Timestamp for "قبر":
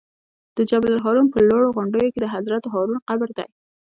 3.09-3.29